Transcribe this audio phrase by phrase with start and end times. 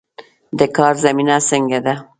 [0.59, 1.93] د کار زمینه څنګه ده؟